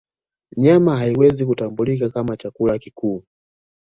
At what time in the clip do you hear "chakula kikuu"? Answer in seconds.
2.37-3.23